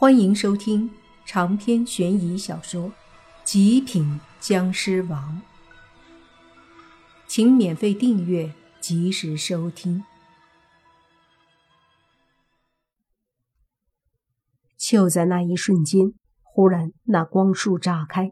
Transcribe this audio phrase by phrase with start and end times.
[0.00, 0.88] 欢迎收听
[1.26, 2.84] 长篇悬疑小说
[3.42, 5.42] 《极品僵尸王》，
[7.26, 10.04] 请免费订阅，及时收听。
[14.76, 18.30] 就在那一瞬间，忽然那光束炸开，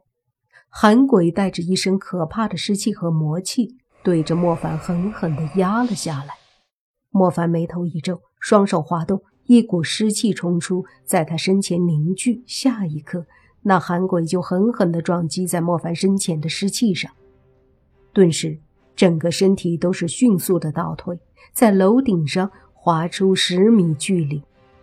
[0.69, 6.37] 寒鬼带着一身可怕的湿气和魔气，对着莫凡狠狠的压了下来。
[7.11, 9.25] 莫凡眉头一皱，双手滑动。
[9.47, 12.43] 一股湿气冲出，在他身前凝聚。
[12.47, 13.27] 下一刻，
[13.63, 17.11] 那寒鬼就狠狠地撞击在莫凡身前的湿气上，
[18.13, 18.59] 顿时
[18.95, 21.19] 整个身体都是迅速的倒退，
[21.53, 24.43] 在楼顶上划出十米距离，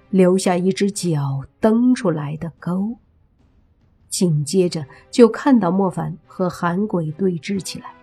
[0.10, 2.98] 留下一只脚蹬出来的沟。
[4.08, 7.94] 紧接着就看到莫凡和寒鬼对峙起来，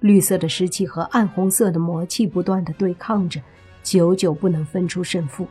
[0.00, 3.40] 绿色的湿气和暗红色的魔气不断的对抗着，
[3.82, 5.48] 久久不能分出胜负。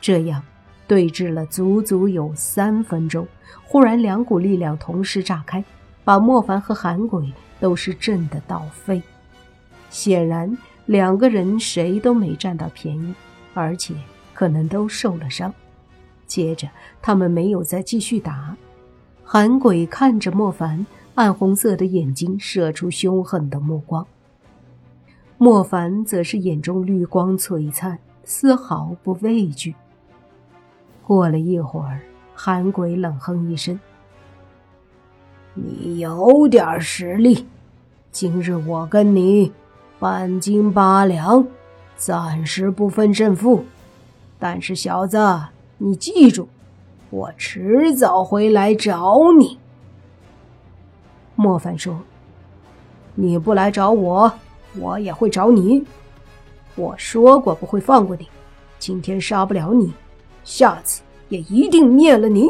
[0.00, 0.42] 这样
[0.86, 3.26] 对峙了足足有三分钟，
[3.64, 5.62] 忽然两股力量同时炸开，
[6.04, 9.02] 把莫凡和韩鬼都是震得倒飞。
[9.90, 13.14] 显然两个人谁都没占到便宜，
[13.54, 13.94] 而且
[14.32, 15.52] 可能都受了伤。
[16.26, 16.68] 接着
[17.02, 18.56] 他们没有再继续打，
[19.24, 24.06] 韩鬼看着莫凡，暗红色的眼睛射出凶狠的目光。
[25.36, 29.74] 莫凡则是眼中绿光璀璨，丝毫不畏惧。
[31.08, 32.02] 过了一会儿，
[32.34, 33.80] 韩鬼冷哼一声
[35.56, 37.46] ：“你有点实力，
[38.12, 39.50] 今日我跟你
[39.98, 41.48] 半斤八两，
[41.96, 43.64] 暂时不分胜负。
[44.38, 45.16] 但是小子，
[45.78, 46.46] 你记住，
[47.08, 49.58] 我迟早回来找你。”
[51.36, 51.98] 莫凡说
[53.16, 54.30] ：“你不来找我，
[54.76, 55.86] 我也会找你。
[56.76, 58.28] 我说过不会放过你，
[58.78, 59.90] 今天杀不了你。”
[60.48, 62.48] 下次也一定灭了你！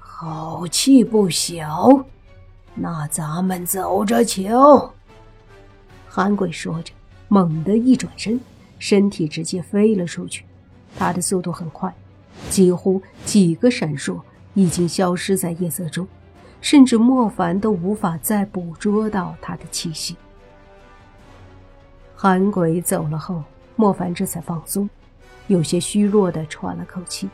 [0.00, 2.04] 好气不小，
[2.74, 4.92] 那咱们走着瞧。
[6.08, 6.92] 韩鬼说着，
[7.28, 8.40] 猛地一转身，
[8.80, 10.44] 身体直接飞了出去。
[10.98, 11.94] 他的速度很快，
[12.50, 14.20] 几乎几个闪烁，
[14.54, 16.08] 已经消失在夜色中，
[16.60, 20.16] 甚至莫凡都无法再捕捉到他的气息。
[22.16, 23.44] 韩鬼走了后，
[23.76, 24.90] 莫凡这才放松。
[25.48, 27.28] 有些虚弱的喘了口气。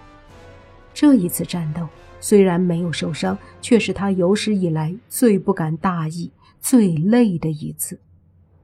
[0.94, 1.88] 这一次战斗
[2.20, 8.00] 虽然没有受伤，却是他有史以来最不敢大意、最累的一次，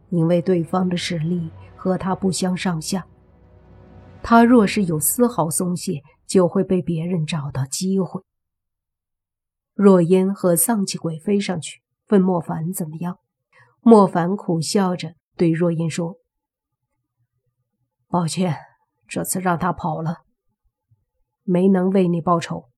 [0.09, 3.07] 因为对方的实力和他不相上下。
[4.23, 8.23] 他若是有丝毫松懈，就会被别人找到机会。
[9.75, 13.19] 若烟和丧气鬼飞上去问莫凡怎么样，
[13.81, 16.17] 莫凡苦笑着对若烟说
[18.09, 18.57] ：“抱歉。”
[19.07, 20.25] 这次让他跑了，
[21.43, 22.71] 没能为你报仇。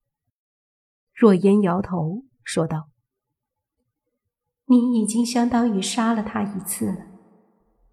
[1.15, 2.91] 若烟摇头说道
[4.67, 7.07] ：“你已经相当于杀了他一次了，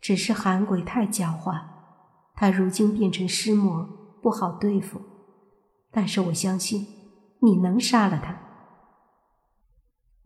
[0.01, 1.69] 只是寒鬼太狡猾，
[2.35, 3.85] 他如今变成尸魔，
[4.21, 5.01] 不好对付。
[5.89, 6.87] 但是我相信
[7.41, 8.41] 你能杀了他。”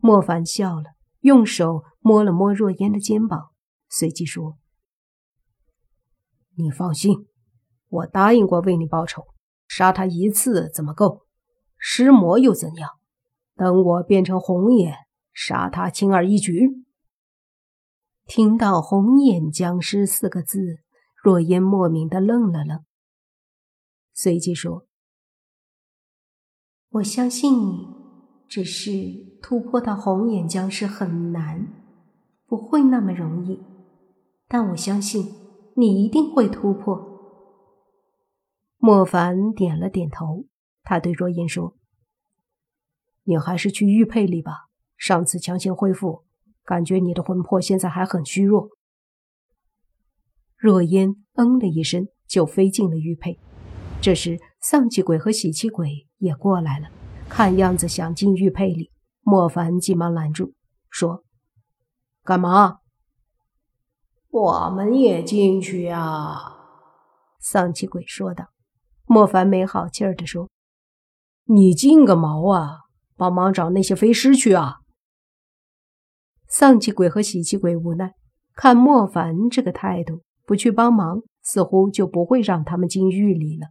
[0.00, 3.50] 莫凡笑了，用手摸了摸若烟的肩膀，
[3.88, 4.58] 随即说
[6.56, 7.28] ：“你放心。”
[7.88, 9.24] 我答应过为你报仇，
[9.66, 11.22] 杀他一次怎么够？
[11.78, 12.90] 尸魔又怎样？
[13.54, 14.94] 等我变成红眼，
[15.32, 16.84] 杀他轻而易举。
[18.26, 20.80] 听到“红眼僵尸”四个字，
[21.22, 22.84] 若烟莫名的愣了愣，
[24.12, 24.86] 随即说
[26.90, 27.88] ：“我相信你，
[28.46, 28.92] 只是
[29.40, 31.66] 突破到红眼僵尸很难，
[32.46, 33.62] 不会那么容易。
[34.46, 35.34] 但我相信
[35.74, 37.06] 你一定会突破。”
[38.80, 40.46] 莫凡点了点头，
[40.84, 41.76] 他对若烟说
[43.24, 44.68] ：“你还是去玉佩里吧。
[44.96, 46.24] 上次强行恢复，
[46.64, 48.70] 感觉你的魂魄现在还很虚弱。”
[50.56, 53.38] 若烟嗯了一声，就飞进了玉佩。
[54.00, 56.88] 这时，丧气鬼和喜气鬼也过来了，
[57.28, 58.92] 看样子想进玉佩里。
[59.22, 60.54] 莫凡急忙拦住，
[60.88, 61.24] 说
[62.22, 62.78] ：“干嘛？
[64.30, 66.56] 我们也进去啊？”
[67.40, 68.50] 丧气鬼说道。
[69.18, 70.48] 莫凡没好气儿地说
[71.46, 72.82] ：“你进个毛啊！
[73.16, 74.76] 帮忙找那些飞尸去啊！”
[76.46, 78.14] 丧气鬼和喜气鬼无奈，
[78.54, 83.66] 看莫凡这个态度，不去帮忙，似乎就不会让他们进狱里了。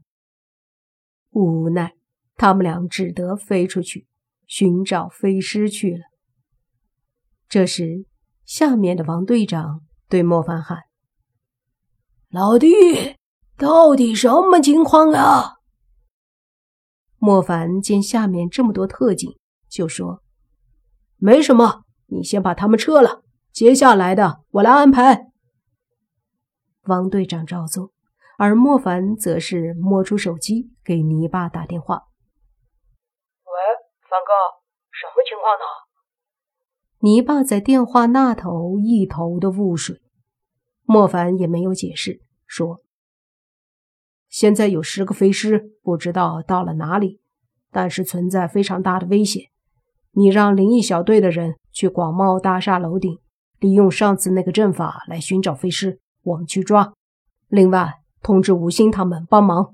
[1.29, 1.93] 无奈，
[2.35, 4.05] 他们俩只得飞出去
[4.47, 6.03] 寻找飞尸去了。
[7.47, 8.05] 这时，
[8.43, 10.79] 下面的王队长对莫凡喊
[12.27, 12.67] ：“老弟！”
[13.57, 15.55] 到底什么情况啊？
[17.17, 19.35] 莫凡见下面这么多特警，
[19.67, 20.21] 就说
[21.17, 25.31] ：“没什么，你先把他们撤了，接下来的我来安排。”
[26.85, 27.91] 王队长照做，
[28.37, 32.03] 而莫凡则是摸出手机给泥巴打电话
[33.43, 33.53] ：“喂，
[34.07, 34.31] 凡哥，
[34.91, 35.65] 什么情况呢？”
[37.01, 39.99] 泥巴在电话那头一头的雾水，
[40.83, 42.83] 莫凡也没有解释，说。
[44.37, 47.19] 现在有十个飞尸，不知道到了哪里，
[47.71, 49.45] 但是存在非常大的危险。
[50.11, 53.17] 你让灵异小队的人去广茂大厦楼顶，
[53.57, 56.93] 利用上次那个阵法来寻找飞尸，我们去抓。
[57.47, 59.73] 另外，通知吴昕他们帮忙。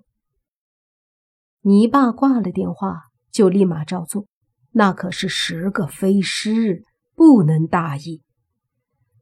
[1.64, 4.28] 泥巴挂了电话，就立马照做。
[4.72, 6.86] 那可是十个飞尸，
[7.16, 8.22] 不能大意。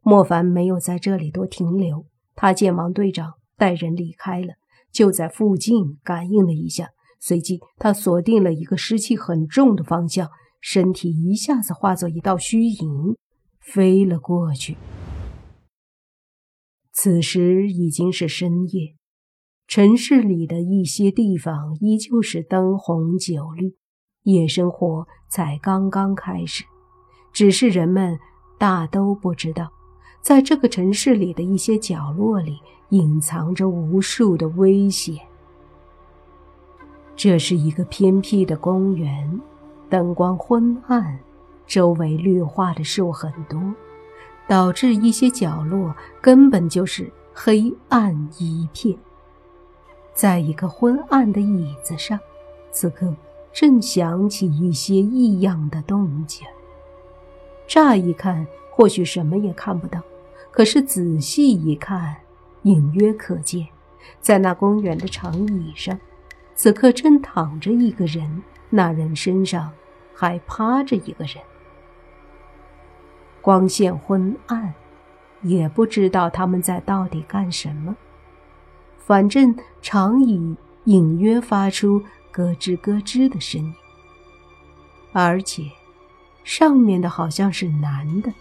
[0.01, 2.05] 莫凡没有在这里多停留，
[2.35, 4.60] 他见王队长带人离开了。
[4.91, 6.89] 就在附近感应了一下，
[7.19, 10.29] 随即他锁定了一个湿气很重的方向，
[10.59, 13.15] 身体一下子化作一道虚影，
[13.59, 14.77] 飞了过去。
[16.93, 18.95] 此时已经是深夜，
[19.65, 23.75] 城市里的一些地方依旧是灯红酒绿，
[24.23, 26.65] 夜生活才刚刚开始，
[27.31, 28.19] 只是人们
[28.59, 29.71] 大都不知道。
[30.21, 32.59] 在这个城市里的一些角落里，
[32.89, 35.17] 隐藏着无数的危险。
[37.15, 39.41] 这是一个偏僻的公园，
[39.89, 41.19] 灯光昏暗，
[41.65, 43.59] 周围绿化的树很多，
[44.47, 48.95] 导致一些角落根本就是黑暗一片。
[50.13, 52.19] 在一个昏暗的椅子上，
[52.71, 53.13] 此刻
[53.51, 56.45] 正响起一些异样的动静。
[57.67, 59.99] 乍一看，或许什么也看不到。
[60.51, 62.17] 可是仔细一看，
[62.63, 63.67] 隐约可见，
[64.19, 65.97] 在那公园的长椅上，
[66.55, 69.71] 此刻正躺着一个人，那人身上
[70.13, 71.37] 还趴着一个人。
[73.41, 74.73] 光线昏暗，
[75.41, 77.95] 也不知道他们在到底干什么。
[78.97, 83.73] 反正长椅隐约发出咯吱咯吱的声音，
[85.13, 85.63] 而且
[86.43, 88.31] 上面的好像是男的。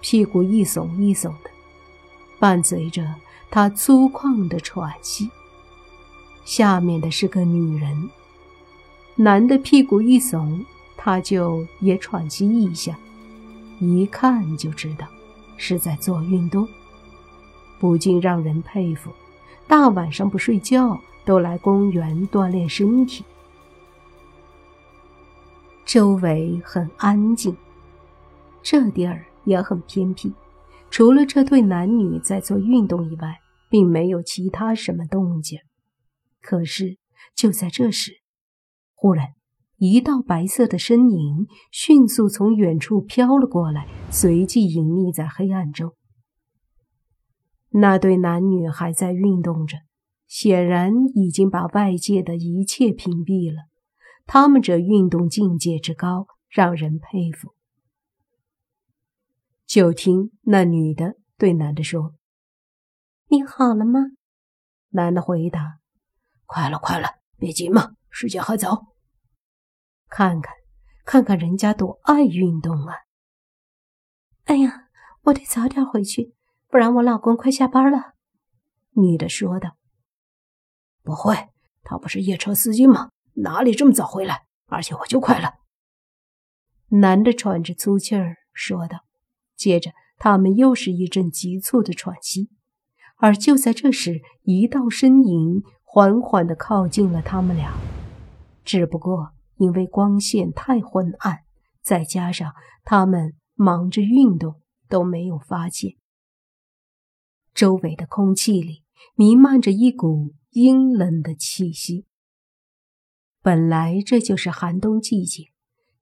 [0.00, 1.50] 屁股一耸一耸的，
[2.38, 3.14] 伴随着
[3.50, 5.30] 他粗犷的喘息。
[6.44, 8.08] 下面的是个女人，
[9.16, 10.64] 男的屁股一耸，
[10.96, 12.98] 他就也喘息一下，
[13.80, 15.06] 一看就知道
[15.56, 16.66] 是在做运动，
[17.78, 19.10] 不禁让人佩服。
[19.66, 23.22] 大晚上不睡觉，都来公园锻炼身体。
[25.84, 27.54] 周围很安静，
[28.62, 29.24] 这地儿。
[29.48, 30.34] 也很偏僻，
[30.90, 33.40] 除了这对男女在做运动以外，
[33.70, 35.58] 并没有其他什么动静。
[36.42, 36.98] 可是
[37.34, 38.12] 就在这时，
[38.94, 39.28] 忽然
[39.78, 45.94] 一道白色的身影迅速从远处飘了过来，随即隐匿在黑暗中。
[47.70, 49.78] 那对男女还在运动着，
[50.26, 53.62] 显然已经把外界的一切屏蔽了。
[54.26, 57.54] 他们这运动境界之高，让人佩服。
[59.68, 62.14] 就听那女的对男的说
[63.28, 64.00] ：“你好了吗？”
[64.88, 65.80] 男的回答
[66.46, 68.86] ：“快了，快了，别急嘛，时间还早。
[70.08, 70.54] 看看，
[71.04, 72.94] 看看人家多爱运动啊！”
[74.44, 74.88] 哎呀，
[75.24, 76.34] 我得早点回去，
[76.68, 78.14] 不然我老公快下班了。”
[78.96, 79.76] 女的说道。
[81.04, 81.50] “不会，
[81.82, 83.10] 他不是夜车司机吗？
[83.34, 84.46] 哪里这么早回来？
[84.68, 85.56] 而且我就快了。”
[86.88, 89.04] 男的喘着粗气儿说道。
[89.58, 92.48] 接着，他们又是一阵急促的喘息，
[93.16, 97.74] 而就在这时，一道身影缓缓地靠近了他们俩。
[98.64, 101.40] 只不过因为光线太昏暗，
[101.82, 102.52] 再加上
[102.84, 105.96] 他们忙着运动，都没有发现。
[107.52, 108.84] 周围的空气里
[109.16, 112.06] 弥漫着一股阴冷的气息。
[113.42, 115.44] 本来这就是寒冬季节。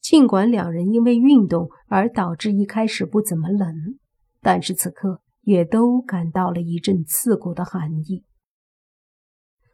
[0.09, 3.99] 尽管两人因为运动而导致一开始不怎么冷，
[4.41, 8.25] 但是此刻也都感到了一阵刺骨的寒意。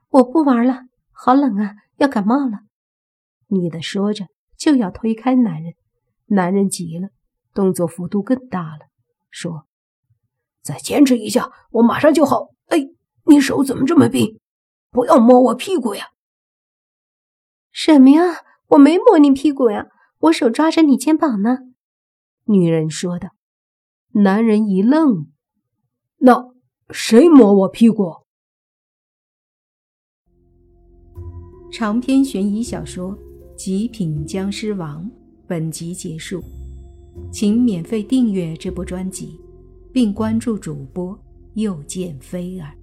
[0.08, 2.60] 我不玩了，好冷啊，要感冒了。
[3.48, 4.24] 女的说着
[4.56, 5.74] 就要推开男人，
[6.28, 7.10] 男人急了，
[7.52, 8.86] 动作幅度更大了，
[9.28, 9.66] 说
[10.64, 12.78] ：“再坚持一下，我马上就好。”哎，
[13.26, 14.40] 你手怎么这么冰？
[14.90, 16.06] 不要摸我屁股呀！
[17.70, 18.22] 什么呀？
[18.68, 19.88] 我没摸你屁股呀。
[20.22, 21.58] 我手抓着你肩膀呢，
[22.44, 23.30] 女人说道。
[24.14, 25.26] 男人一愣
[26.18, 26.52] ：“那
[26.90, 28.12] 谁摸我屁股？”
[31.72, 33.16] 长篇悬疑小说
[33.56, 35.04] 《极品僵尸王》
[35.46, 36.40] 本集结束，
[37.32, 39.40] 请免费订阅这部专辑，
[39.92, 41.18] 并关注主播
[41.54, 42.76] 又见菲儿，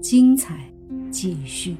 [0.00, 0.70] 精彩
[1.10, 1.74] 继续。